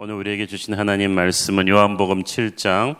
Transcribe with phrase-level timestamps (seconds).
[0.00, 2.94] 오늘 우리에게 주신 하나님 말씀은 요한복음 7장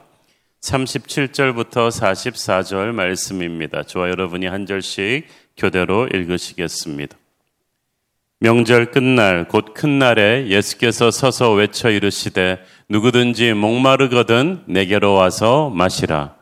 [0.63, 3.85] 37절부터 44절 말씀입니다.
[3.85, 7.17] 저와 여러분이 한 절씩 교대로 읽으시겠습니다.
[8.41, 12.59] 명절 끝날 곧 큰 날에 예수께서 서서 외쳐 이르시되
[12.89, 16.35] 누구든지 목마르거든 내게로 와서 마시라.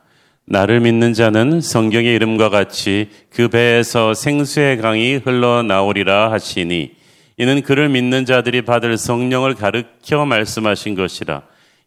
[0.47, 6.97] 나를 믿는 자는 성경의 이름과 같이 그 배에서 생수의 강이 흘러나오리라 하시니
[7.39, 11.43] 이는 그를 믿는 자들이 받을 성령을 가르켜 말씀하신 것이라.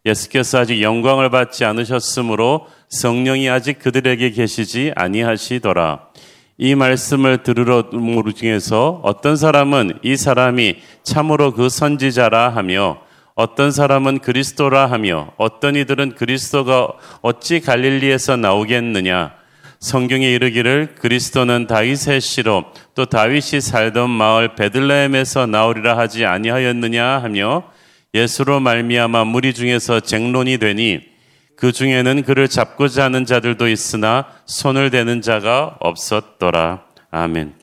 [0.06, 6.06] 예수께서 아직 영광을 받지 않으셨으므로 성령이 아직 그들에게 계시지 아니하시더라.
[6.56, 7.84] 이 말씀을 들으러
[8.34, 12.98] 중에서 어떤 사람은 이 사람이 참으로 그 선지자라 하며
[13.34, 16.92] 어떤 사람은 그리스도라 하며 어떤 이들은 그리스도가
[17.22, 19.39] 어찌 갈릴리에서 나오겠느냐
[19.80, 27.64] 성경에 이르기를 그리스도는 다윗의 시로 또 다윗이 살던 마을 베들레헴에서 나오리라 하지 아니하였느냐 하며
[28.12, 31.00] 예수로 말미암아 무리 중에서 쟁론이 되니
[31.56, 36.84] 그 중에는 그를 잡고자 하는 자들도 있으나 손을 대는 자가 없었더라.
[37.10, 37.54] 아멘.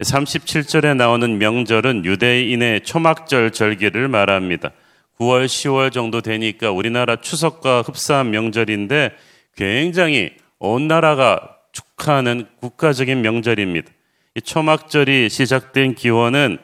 [0.00, 4.70] 37절에 나오는 명절은 유대인의 초막절 절기를 말합니다.
[5.18, 9.12] 9월, 10월 정도 되니까 우리나라 추석과 흡사한 명절인데
[9.56, 13.90] 굉장히 온 나라가 축하하는 국가적인 명절입니다.
[14.34, 16.58] 이 초막절이 시작된 기원은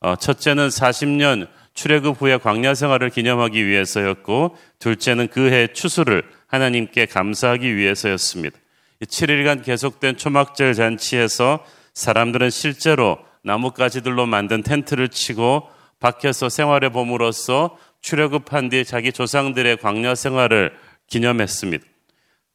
[0.00, 7.76] 어, 첫째는 40년 출애굽 후에 광야 생활을 기념하기 위해서였고 둘째는 그 해 추수를 하나님께 감사하기
[7.76, 8.58] 위해서였습니다.
[9.02, 15.68] 7일간 계속된 초막절 잔치에서 사람들은 실제로 나뭇가지들로 만든 텐트를 치고
[16.00, 20.72] 밖에서 생활해 봄으로써 출애굽한 뒤 자기 조상들의 광야 생활을
[21.06, 21.84] 기념했습니다.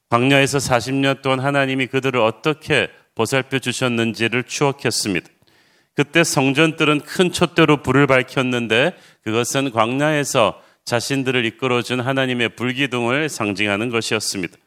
[0.10, 5.28] 광야에서 40년 동안 하나님이 그들을 어떻게 보살펴 주셨는지를 추억했습니다.
[5.96, 14.58] 그때 성전들은 큰 촛대로 불을 밝혔는데 그것은 광야에서 자신들을 이끌어준 하나님의 불기둥을 상징하는 것이었습니다.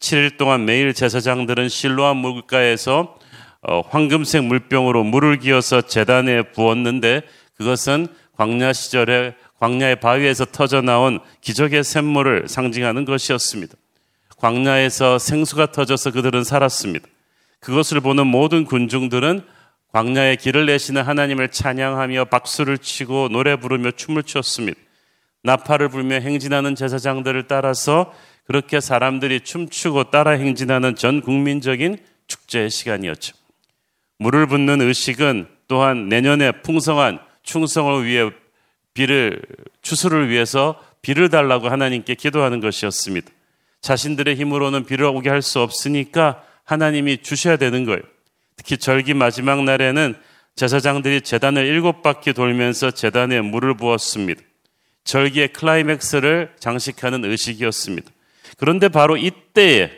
[0.00, 3.16] 7일 동안 매일 제사장들은 실로암 물가에서
[3.62, 7.22] 어, 황금색 물병으로 물을 기어서 재단에 부었는데
[7.54, 13.74] 그것은 광야 시절에 광야의 바위에서 터져 나온 기적의 샘물을 상징하는 것이었습니다.
[14.42, 17.06] 광야에서 생수가 터져서 그들은 살았습니다.
[17.60, 19.42] 그것을 보는 모든 군중들은
[19.92, 24.80] 광야의 길을 내시는 하나님을 찬양하며 박수를 치고 노래 부르며 춤을 추었습니다.
[25.44, 28.12] 나팔을 불며 행진하는 제사장들을 따라서
[28.44, 33.36] 그렇게 사람들이 춤추고 따라 행진하는 전 국민적인 축제의 시간이었죠.
[34.18, 38.28] 물을 붓는 의식은 또한 내년에 풍성한 충성을 위해
[38.92, 39.40] 비를
[39.82, 43.30] 추수를 위해서 비를 달라고 하나님께 기도하는 것이었습니다.
[43.82, 48.00] 자신들의 힘으로는 비를 오게 할 수 없으니까 하나님이 주셔야 되는 거예요.
[48.56, 50.14] 특히 절기 마지막 날에는
[50.54, 54.40] 제사장들이 재단을 일곱 바퀴 돌면서 재단에 물을 부었습니다.
[55.04, 58.10] 절기의 클라이맥스를 장식하는 의식이었습니다.
[58.56, 59.90] 그런데 바로 이때에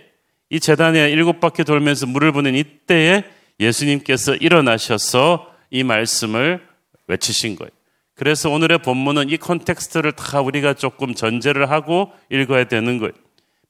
[0.48, 3.24] 이 재단에 일곱 바퀴 돌면서 물을 부는 이때에
[3.60, 6.62] 예수님께서 일어나셔서 이 말씀을
[7.08, 7.70] 외치신 거예요.
[8.14, 13.12] 그래서 오늘의 본문은 이 context를 다 우리가 조금 전제를 하고 읽어야 되는 거예요.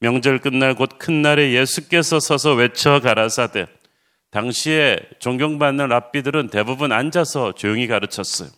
[0.04, 3.66] 명절 끝날 곧 큰 날에 예수께서 서서 외쳐 가라사대.
[4.30, 8.50] 당시에 존경받는 랍비들은 대부분 앉아서 조용히 가르쳤어요.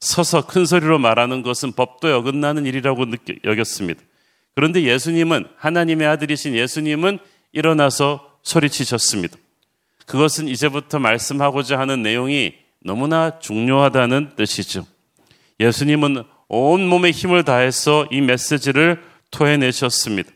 [0.00, 4.02] 서서 큰 소리로 말하는 것은 법도 어긋나는 일이라고 느끼, 여겼습니다.
[4.54, 7.18] 그런데 예수님은 하나님의 아들이신 예수님은
[7.52, 9.38] 일어나서 소리치셨습니다.
[10.04, 12.52] 그것은 이제부터 말씀하고자 하는 내용이
[12.84, 14.86] 너무나 중요하다는 뜻이죠.
[15.60, 20.33] 예수님은 온 몸의 힘을 다해서 이 메시지를 토해내셨습니다.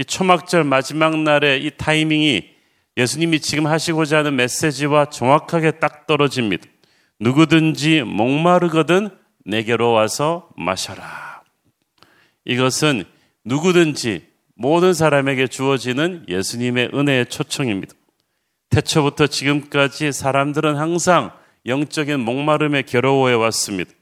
[0.00, 2.48] 이 초막절 마지막 날의 이 타이밍이
[2.96, 6.64] 예수님이 지금 하시고자 하는 메시지와 정확하게 딱 떨어집니다.
[7.20, 9.10] 누구든지 목마르거든
[9.44, 11.42] 내게로 와서 마셔라.
[12.46, 13.04] 이것은
[13.44, 17.92] 누구든지 모든 사람에게 주어지는 예수님의 은혜의 초청입니다.
[18.70, 21.30] 태초부터 지금까지 사람들은 항상
[21.66, 23.92] 영적인 목마름에 괴로워해 왔습니다.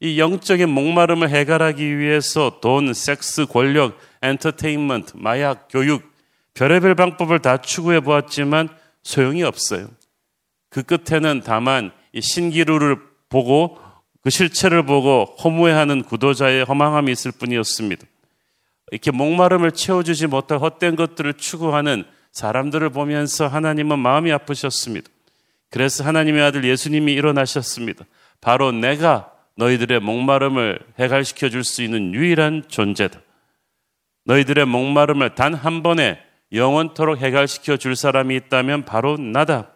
[0.00, 6.10] 이 영적인 목마름을 해결하기 위해서 돈, 섹스, 권력, 엔터테인먼트, 마약, 교육,
[6.54, 8.68] 별의별 방법을 다 추구해 보았지만
[9.02, 9.88] 소용이 없어요.
[10.70, 12.98] 그 끝에는 다만 이 신기루를
[13.28, 13.78] 보고
[14.22, 18.04] 그 실체를 보고 허무해하는 구도자의 허망함이 있을 뿐이었습니다.
[18.92, 25.08] 이렇게 목마름을 채워주지 못할 헛된 것들을 추구하는 사람들을 보면서 하나님은 마음이 아프셨습니다.
[25.70, 28.04] 그래서 하나님의 아들 예수님이 일어나셨습니다.
[28.40, 29.29] 바로 내가
[29.64, 33.20] 너희들의 목마름을 해갈시켜 줄 수 있는 유일한 존재다.
[34.24, 36.18] 너희들의 목마름을 단 한 번에
[36.52, 39.72] 영원토록 해갈시켜 줄 사람이 있다면 바로 나다.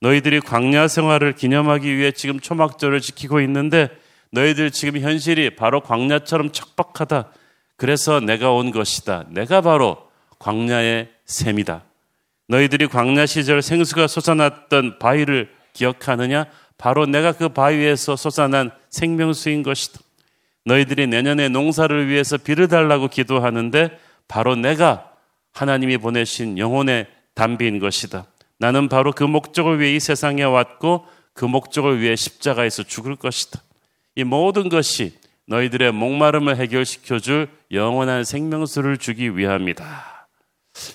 [0.00, 3.88] 너희들이 광야 생활을 기념하기 위해 지금 초막절을 지키고 있는데
[4.32, 7.30] 너희들 지금 현실이 바로 광야처럼 척박하다.
[7.76, 9.26] 그래서 내가 온 것이다.
[9.30, 10.08] 내가 바로
[10.40, 11.84] 광야의 샘이다.
[12.48, 16.46] 너희들이 광야 시절 생수가 솟아났던 바위를 기억하느냐?
[16.80, 20.00] 바로 내가 그 바위에서 솟아난 생명수인 것이다.
[20.64, 23.98] 너희들이 내년에 농사를 위해서 비를 달라고 기도하는데
[24.28, 25.12] 바로 내가
[25.52, 28.24] 하나님이 보내신 영혼의 담비인 것이다.
[28.58, 31.04] 나는 바로 그 목적을 위해 이 세상에 왔고
[31.34, 33.60] 그 목적을 위해 십자가에서 죽을 것이다.
[34.16, 35.12] 이 모든 것이
[35.48, 40.28] 너희들의 목마름을 해결시켜 줄 영원한 생명수를 주기 위함이다.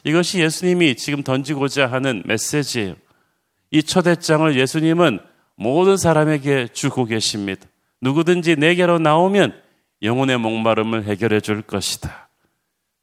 [0.04, 2.96] 이것이 예수님이 지금 던지고자 하는 메시지예요.
[3.70, 7.68] 이 초대장을 예수님은 모든 사람에게 주고 계십니다.
[8.02, 9.62] 누구든지 내게로 나오면
[10.02, 12.30] 영혼의 목마름을 해결해 줄 것이다.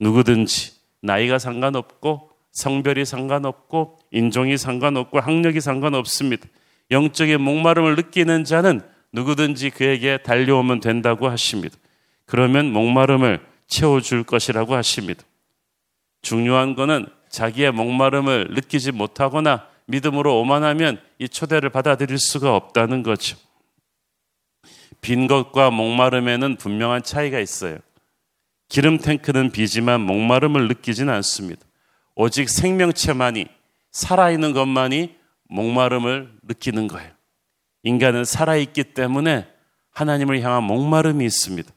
[0.01, 6.47] 누구든지 나이가 상관없고 성별이 상관없고 인종이 상관없고 학력이 상관없습니다.
[6.91, 8.83] 영적인 목마름을 느끼는 자는
[9.13, 11.77] 누구든지 그에게 달려오면 된다고 하십니다.
[12.27, 15.23] 그러면 목마름을 채워줄 것이라고 하십니다.
[16.21, 23.37] 중요한 것은 자기의 목마름을 느끼지 못하거나 믿음으로 오만하면 이 초대를 받아들일 수가 없다는 거죠.
[25.01, 27.79] 빈 것과 목마름에는 분명한 차이가 있어요.
[28.69, 31.63] 기름 탱크는 비지만 목마름을 느끼진 않습니다.
[32.15, 33.47] 오직 생명체만이
[33.91, 35.17] 살아있는 것만이
[35.49, 37.11] 목마름을 느끼는 거예요.
[37.83, 39.47] 인간은 살아있기 때문에
[39.91, 41.71] 하나님을 향한 목마름이 있습니다.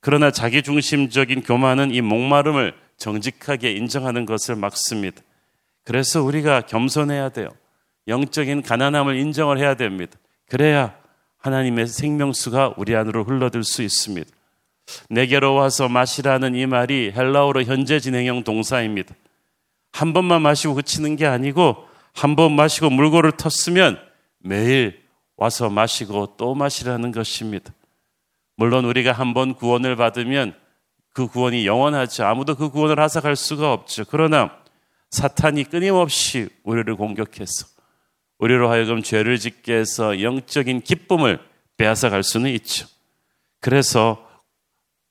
[0.00, 5.20] 그러나 자기중심적인 교만은 이 목마름을 정직하게 인정하는 것을 막습니다.
[5.86, 7.48] 그래서 우리가 겸손해야 돼요.
[8.08, 10.18] 영적인 가난함을 인정을 해야 됩니다.
[10.48, 10.96] 그래야
[11.38, 14.28] 하나님의 생명수가 우리 안으로 흘러들 수 있습니다.
[15.10, 19.14] 내게로 와서 마시라는 이 말이 헬라어로 현재 진행형 동사입니다.
[19.92, 21.76] 한 번만 마시고 그치는 게 아니고
[22.14, 23.98] 한 번 마시고 물고를 텄으면
[24.38, 25.02] 매일
[25.36, 27.72] 와서 마시고 또 마시라는 것입니다.
[28.56, 30.54] 물론 우리가 한 번 구원을 받으면
[31.12, 34.04] 그 구원이 영원하지 아무도 그 구원을 하삭할 수가 없죠.
[34.08, 34.50] 그러나
[35.10, 37.66] 사탄이 끊임없이 우리를 공격해서
[38.38, 41.38] 우리로 하여금 죄를 짓게 해서 영적인 기쁨을
[41.76, 42.86] 빼앗아갈 수는 있죠.
[43.60, 44.26] 그래서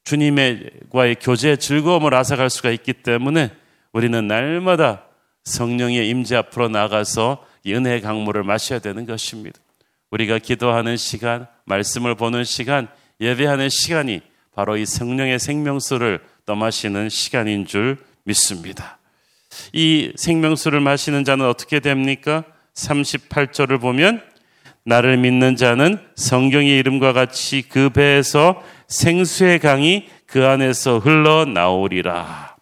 [0.03, 3.51] 주님과의 교제의 즐거움을 앗아갈 수가 있기 때문에
[3.91, 5.05] 우리는 날마다
[5.45, 9.59] 성령의 임재 앞으로 나가서 은혜의 강물을 마셔야 되는 것입니다.
[10.11, 12.87] 우리가 기도하는 시간, 말씀을 보는 시간,
[13.19, 14.21] 예배하는 시간이
[14.53, 18.99] 바로 이 성령의 생명수를 떠마시는 시간인 줄 믿습니다.
[19.73, 22.43] 이 생명수를 마시는 자는 어떻게 됩니까?
[22.73, 24.21] 38절을 보면
[24.83, 32.55] 나를 믿는 자는 성경의 이름과 같이 그 배에서 생수의 강이 그 안에서 흘러나오리라.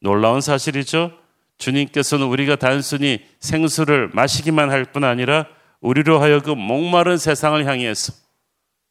[0.00, 1.12] 놀라운 사실이죠.
[1.58, 5.46] 주님께서는 우리가 단순히 생수를 마시기만 할 뿐 아니라
[5.80, 8.12] 우리로 하여금 목마른 세상을 향해서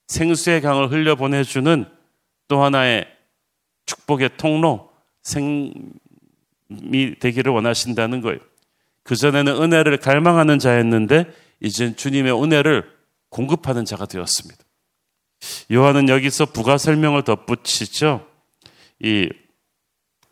[0.07, 1.86] 생수의 강을 흘려보내주는
[2.47, 3.07] 또 하나의
[3.86, 4.91] 축복의 통로,
[5.24, 5.74] 생
[6.69, 8.39] 이 되기를 원하신다는 거예요.
[9.04, 11.25] 그전에는 은혜를 갈망하는 자였는데
[11.62, 12.89] 이젠 주님의 은혜를
[13.30, 14.63] 공급하는 자가 되었습니다.
[15.71, 18.27] 요한은 여기서 부가 설명을 덧붙이죠.
[19.00, 19.30] 이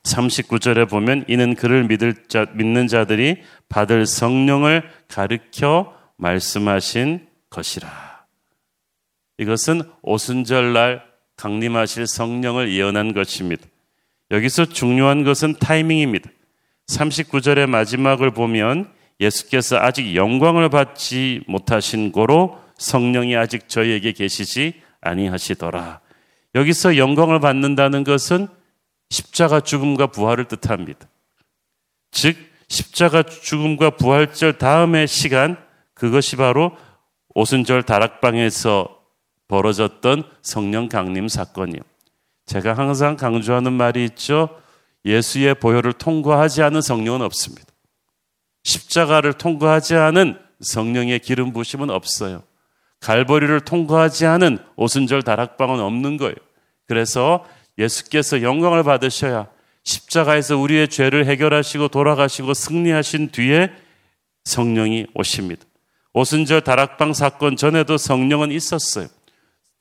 [0.04, 8.26] 39절에 보면 이는 그를 믿을 자, 믿는 자들이 받을 성령을 가르켜 말씀하신 것이라.
[9.38, 11.04] 이것은 오순절날
[11.36, 13.66] 강림하실 성령을 예언한 것입니다.
[14.32, 16.30] 여기서 중요한 것은 타이밍입니다.
[16.88, 26.02] 39절의 마지막을 보면 예수께서 아직 영광을 받지 못하신 고로 성령이 아직 저희에게 계시지 아니하시더라.
[26.56, 28.48] 여기서 영광을 받는다는 것은
[29.10, 31.08] 십자가 죽음과 부활을 뜻합니다.
[32.12, 35.58] 즉 십자가 죽음과 부활절 다음의 시간
[35.94, 36.76] 그것이 바로
[37.34, 38.98] 오순절 다락방에서
[39.48, 41.80] 벌어졌던 성령 강림 사건이요.
[42.46, 44.50] 제가 항상 강조하는 말이 있죠.
[45.06, 47.66] 예수의 보혈을 통과하지 않은 성령은 없습니다.
[48.64, 52.44] 십자가를 통과하지 않은 성령의 기름 부심은 없어요.
[53.00, 56.36] 갈보리를 통과하지 않은 오순절 다락방은 없는 거예요.
[56.88, 57.46] 그래서
[57.78, 59.48] 예수께서 영광을 받으셔야
[59.84, 63.72] 십자가에서 우리의 죄를 해결하시고 돌아가시고 승리하신 뒤에
[64.44, 65.64] 성령이 오십니다.
[66.14, 69.08] 오순절 다락방 사건 전에도 성령은 있었어요.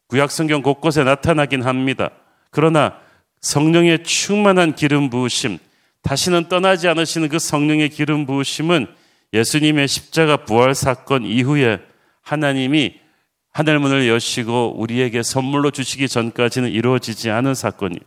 [0.09, 2.11] 구약성경 곳곳에 나타나긴 합니다.
[2.51, 3.01] 그러나
[3.41, 5.59] 성령의 충만한 기름 부으심,
[6.03, 8.87] 다시는 떠나지 않으시는 그 성령의 기름 부으심은
[9.33, 11.81] 예수님의 십자가 부활 사건 이후에
[12.23, 12.95] 하나님이
[13.53, 18.01] 하늘 문을 여시고 우리에게 선물로 주시기 전까지는 이루어지지 않은 사건이에요.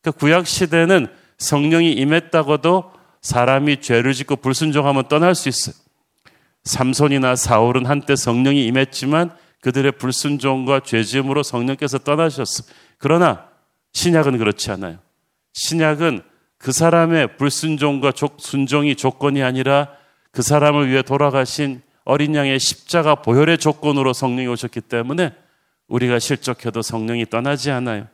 [0.00, 5.74] 그러니까 구약 시대는 성령이 임했다고도 사람이 죄를 짓고 불순종하면 떠날 수 있어요.
[6.64, 12.64] 삼손이나 사울은 한때 성령이 임했지만 그들의 불순종과 죄지음으로 성령께서 떠나셨어.
[12.98, 13.46] 그러나
[13.92, 14.98] 신약은 그렇지 않아요.
[15.54, 16.22] 신약은
[16.58, 19.88] 그 사람의 불순종과 순종이 조건이 아니라
[20.30, 25.32] 그 사람을 위해 돌아가신 어린 양의 십자가 보혈의 조건으로 성령이 오셨기 때문에
[25.88, 28.06] 우리가 실족해도 성령이 떠나지 않아요.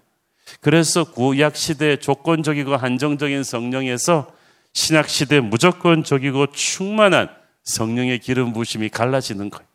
[0.61, 4.33] 그래서 구약 시대의 조건적이고 한정적인 성령에서
[4.73, 7.29] 신약 시대 무조건적이고 충만한
[7.65, 9.67] 성령의 기름 부심이 갈라지는 거예요.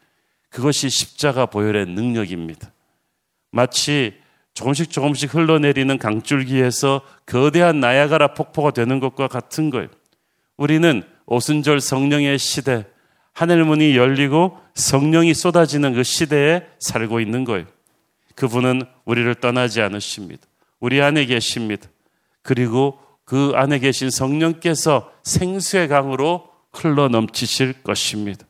[0.49, 2.71] 그것이 십자가 보혈의 능력입니다.
[3.51, 4.13] 마치
[4.53, 9.87] 조금씩 조금씩 흘러내리는 강줄기에서 거대한 나야가라 폭포가 되는 것과 같은 거예요.
[10.57, 12.85] 우리는 오순절 성령의 시대,
[13.33, 17.65] 하늘문이 열리고 성령이 쏟아지는 그 시대에 살고 있는 거예요.
[18.35, 20.43] 그분은 우리를 떠나지 않으십니다.
[20.79, 21.89] 우리 안에 계십니다.
[22.41, 28.45] 그리고 그 안에 계신 성령께서 생수의 강으로 흘러 넘치실 것입니다.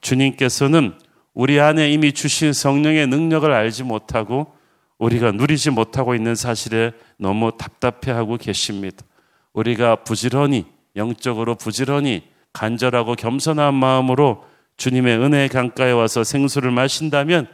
[0.00, 0.94] 주님께서는
[1.34, 4.52] 우리 안에 이미 주신 성령의 능력을 알지 못하고
[4.98, 9.04] 우리가 누리지 못하고 있는 사실에 너무 답답해하고 계십니다.
[9.52, 14.44] 우리가 부지런히 영적으로 부지런히 간절하고 겸손한 마음으로
[14.76, 17.48] 주님의 은혜의 강가에 와서 생수를 마신다면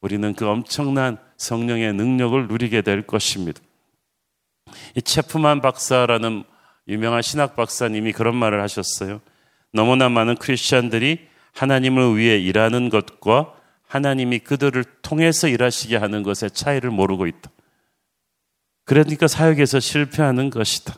[0.00, 3.60] 우리는 그 엄청난 성령의 능력을 누리게 될 것입니다.
[4.94, 6.44] 이 체프만 박사라는
[6.88, 9.20] 유명한 신학 박사님이 그런 말을 하셨어요.
[9.72, 13.54] 너무나 많은 크리스천들이 하나님을 위해 일하는 것과
[13.90, 17.50] 하나님이 그들을 통해서 일하시게 하는 것의 차이를 모르고 있다.
[18.84, 20.94] 그러니까 사역에서 실패하는 것이다.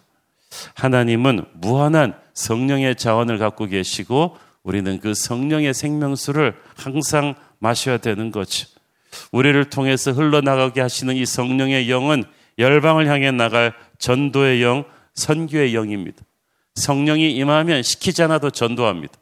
[0.74, 8.68] 하나님은 무한한 성령의 자원을 갖고 계시고 우리는 그 성령의 생명수를 항상 마셔야 되는 거죠.
[9.32, 12.24] 우리를 통해서 흘러나가게 하시는 이 성령의 영은
[12.58, 14.84] 열방을 향해 나갈 전도의 영,
[15.14, 16.22] 선교의 영입니다.
[16.74, 19.14] 성령이 임하면 시키지 않아도 전도합니다.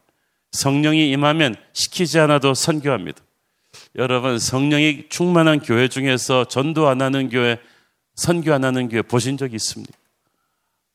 [0.51, 3.23] 성령이 임하면 시키지 않아도 선교합니다.
[3.97, 7.59] 여러분, 성령이 충만한 교회 중에서 전도 안 하는 교회,
[8.15, 9.93] 선교 안 하는 교회 보신 적 있습니까?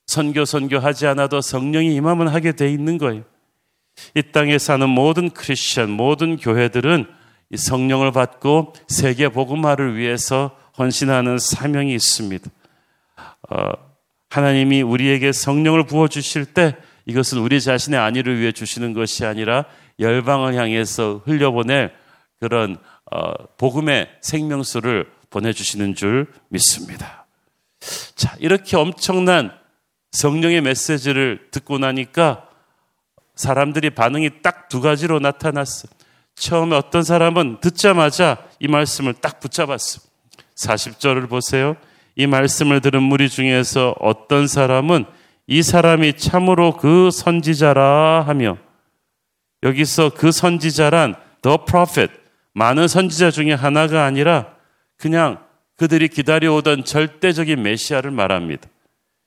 [0.07, 3.23] 선교, 선교하지 않아도 성령이 임하면 하게 돼 있는 거예요.
[4.13, 7.05] 이 땅에 사는 모든 크리스천, 모든 교회들은
[7.51, 12.49] 이 성령을 받고 세계 복음화를 위해서 헌신하는 사명이 있습니다.
[13.49, 13.71] 어,
[14.29, 19.65] 하나님이 우리에게 성령을 부어 주실 때 이것은 우리 자신의 안위를 위해 주시는 것이 아니라
[19.99, 21.93] 열방을 향해서 흘려보낼
[22.45, 22.77] 그런
[23.11, 27.25] 어, 복음의 생명수를 보내주시는 줄 믿습니다.
[28.13, 29.51] 자, 이렇게 엄청난
[30.11, 32.47] 성령의 메시지를 듣고 나니까
[33.33, 35.87] 사람들이 반응이 딱 두 가지로 나타났어.
[36.35, 40.01] 처음에 어떤 사람은 듣자마자 이 말씀을 딱 붙잡았어.
[40.55, 41.77] 40절을 보세요.
[42.15, 45.05] 이 말씀을 들은 무리 중에서 어떤 사람은
[45.47, 48.57] 이 사람이 참으로 그 선지자라 하며
[49.63, 52.24] 여기서 그 선지자란 the prophet
[52.55, 54.55] 많은 선지자 중에 하나가 아니라
[54.97, 55.43] 그냥
[55.75, 58.69] 그들이 기다려오던 절대적인 메시아를 말합니다.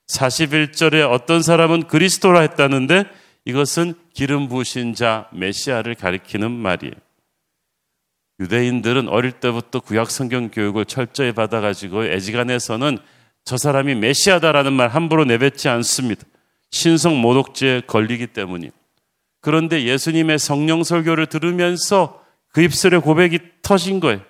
[0.09, 3.05] 41절에 어떤 사람은 그리스도라 했다는데
[3.45, 6.95] 이것은 기름 부으신 자 메시아를 가리키는 말이에요.
[8.41, 12.99] 유대인들은 어릴 때부터 구약 성경 교육을 철저히 받아가지고 애지간해서는
[13.45, 16.23] 저 사람이 메시아다라는 말 함부로 내뱉지 않습니다.
[16.71, 18.73] 신성 모독죄에 걸리기 때문이에요.
[19.41, 22.23] 그런데 예수님의 성령 설교를 들으면서
[22.59, 24.21] 그 입술에 고백이 터진 거예요.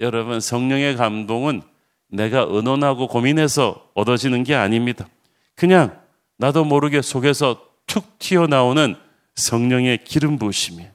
[0.00, 1.60] 여러분, 성령의 감동은
[2.08, 5.06] 내가 의논하고 고민해서 얻어지는 게 아닙니다.
[5.54, 6.00] 그냥
[6.38, 8.96] 나도 모르게 속에서 툭 튀어나오는
[9.34, 10.90] 성령의 기름 부으심이에요.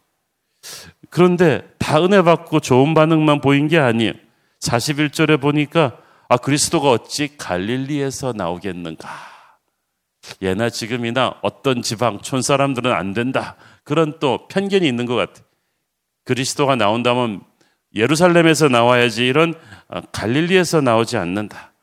[1.11, 4.13] 그런데 다 은혜 받고 좋은 반응만 보인 게 아니에요.
[4.59, 5.99] 41절에 보니까
[6.29, 9.07] 아 그리스도가 어찌 갈릴리에서 나오겠는가?
[10.41, 13.55] 예나 지금이나 어떤 지방 촌 사람들은 안 된다.
[13.83, 15.52] 그런 또 편견이 있는 것 같아요.
[16.23, 17.41] 그리스도가 나온다면
[17.95, 19.53] 예루살렘에서 나와야지 이런
[19.87, 21.73] 아, 갈릴리에서 나오지 않는다.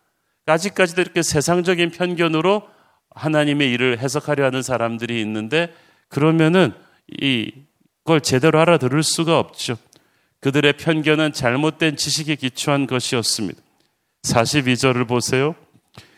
[0.47, 2.63] 아직까지도 이렇게 세상적인 편견으로
[3.15, 5.73] 하나님의 일을 해석하려 하는 사람들이 있는데
[6.09, 6.73] 그러면은
[7.21, 7.53] 이
[8.05, 9.77] 그걸 제대로 알아들을 수가 없죠.
[10.41, 13.61] 그들의 편견은 잘못된 지식에 기초한 것이었습니다.
[14.23, 15.55] 42절을 보세요.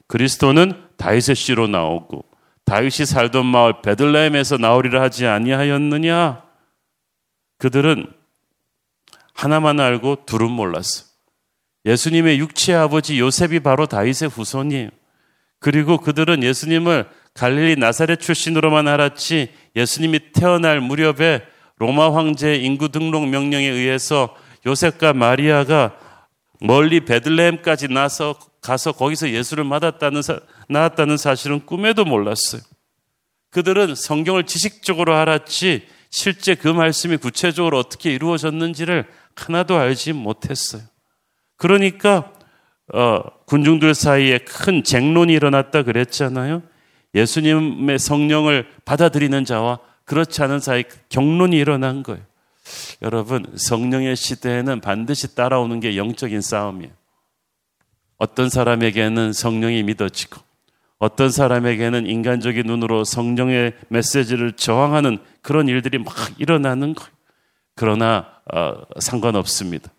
[0.07, 2.25] 그리스도는 다윗의 씨로 나오고
[2.64, 6.43] 다윗이 살던 마을 베들레헴에서 나오리라 하지 아니하였느냐?
[7.62, 8.09] 그들은
[9.35, 11.04] 하나만 알고 둘은 몰랐어.
[11.85, 14.88] 예수님의 육체의 아버지 요셉이 바로 다윗의 후손이에요.
[15.61, 21.42] 그리고 그들은 예수님을 갈릴리 나사렛 출신으로만 알았지 예수님이 태어날 무렵에
[21.76, 25.97] 로마 황제의 인구 등록 명령에 의해서 요셉과 마리아가
[26.61, 32.61] 멀리 베들레헴까지 나서 가서 거기서 예수를 맞았다는 사, 낳았다는 사실은 꿈에도 몰랐어요.
[33.50, 40.83] 그들은 성경을 지식적으로 알았지 실제 그 말씀이 구체적으로 어떻게 이루어졌는지를 하나도 알지 못했어요.
[41.57, 42.33] 그러니까
[42.92, 46.62] 어, 군중들 사이에 큰 쟁론이 일어났다 그랬잖아요.
[47.14, 52.23] 예수님의 성령을 받아들이는 자와 그렇지 않은 사이 경론이 일어난 거예요.
[53.00, 56.92] 여러분, 성령의 시대에는 반드시 따라오는 게 영적인 싸움이에요.
[58.19, 60.40] 어떤 사람에게는 성령이 믿어지고,
[61.03, 67.11] 어떤 사람에게는 인간적인 눈으로 성령의 메시지를 저항하는 그런 일들이 막 일어나는 거예요.
[67.75, 69.91] 그러나 어, 상관없습니다.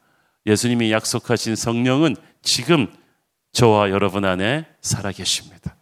[0.45, 2.87] 예수님이 약속하신 성령은 지금
[3.51, 5.75] 저와 여러분 안에 살아계십니다.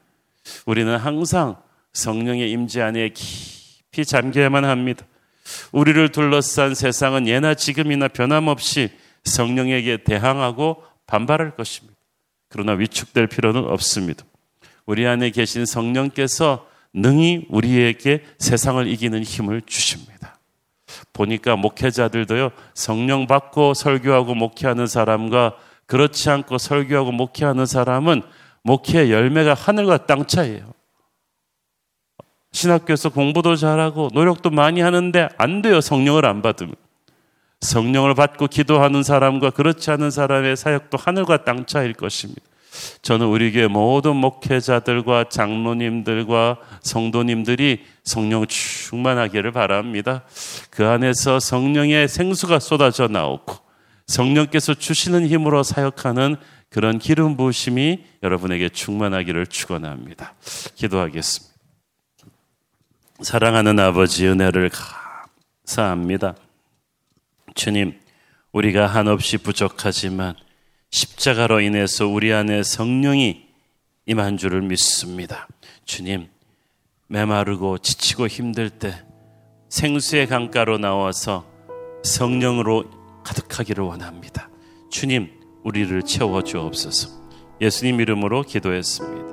[0.66, 1.56] 우리는 항상
[1.94, 5.06] 성령의 임재 안에 깊이 잠겨야만 합니다.
[5.72, 8.90] 우리를 둘러싼 세상은 예나 지금이나 변함없이
[9.26, 11.96] 성령에게 대항하고 반발할 것입니다.
[12.50, 14.26] 그러나 위축될 필요는 없습니다.
[14.92, 20.38] 우리 안에 계신 성령께서 능히 우리에게 세상을 이기는 힘을 주십니다.
[21.14, 25.56] 보니까 목회자들도요, 성령 받고 설교하고 목회하는 사람과
[25.86, 28.22] 그렇지 않고 설교하고 목회하는 사람은
[28.64, 30.74] 목회의 열매가 하늘과 땅 차이예요.
[32.52, 35.80] 신학교에서 공부도 잘하고 노력도 많이 하는데 안 돼요.
[35.80, 36.76] 성령을 안 받으면.
[37.62, 42.51] 성령을 받고 기도하는 사람과 그렇지 않은 사람의 사역도 하늘과 땅 차이일 것입니다.
[43.02, 50.24] 저는 우리 교회 모든 목회자들과 장로님들과 성도님들이 성령 충만하기를 바랍니다.
[50.70, 53.56] 그 안에서 성령의 생수가 쏟아져 나오고
[54.08, 56.38] 성령께서 주시는 힘으로 사역하는
[56.70, 60.36] 그런 기름 부으심이 여러분에게 충만하기를 축원합니다.
[60.76, 61.52] 기도하겠습니다.
[63.22, 64.72] 사랑하는 아버지 은혜를
[65.66, 66.36] 감사합니다.
[67.54, 68.00] 주님,
[68.54, 70.36] 우리가 한없이 부족하지만
[70.92, 73.46] 십자가로 인해서 우리 안에 성령이
[74.06, 75.48] 임한 줄을 믿습니다.
[75.86, 76.28] 주님,
[77.08, 79.02] 메마르고 지치고 힘들 때
[79.70, 81.46] 생수의 강가로 나와서
[82.04, 84.50] 성령으로 가득하기를 원합니다.
[84.90, 85.30] 주님,
[85.64, 87.10] 우리를 채워 주옵소서.
[87.62, 89.31] 예수님 이름으로 기도했습니다.